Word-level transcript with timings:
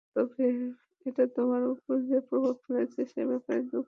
তবে, 0.15 0.45
এটা 1.05 1.23
তোমার 1.37 1.63
উপর 1.73 1.95
যে 2.09 2.17
প্রভাব 2.29 2.55
ফেলেছে 2.65 3.01
সে 3.11 3.21
ব্যাপারে 3.29 3.61
দুঃখিত! 3.63 3.75